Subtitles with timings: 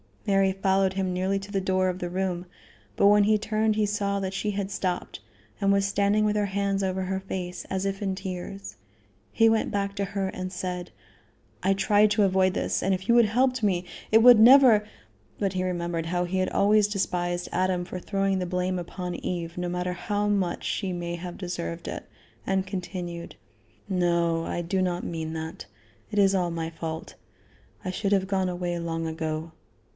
[0.25, 2.45] Mary followed him nearly to the door of the room,
[2.95, 5.19] but when he turned he saw that she had stopped,
[5.59, 8.77] and was standing with her hands over her face, as if in tears.
[9.31, 10.89] He went back to her and said:
[11.61, 14.87] "I tried to avoid this, and if you had helped me, it would never"
[15.39, 19.57] But he remembered how he had always despised Adam for throwing the blame upon Eve,
[19.57, 22.07] no matter how much she may have deserved it,
[22.47, 23.35] and continued:
[23.89, 25.65] "No; I do not mean that.
[26.09, 27.15] It is all my fault.
[27.85, 29.51] I should have gone away long ago.